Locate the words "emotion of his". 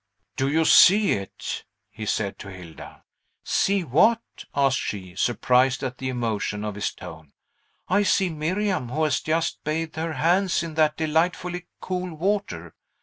6.09-6.91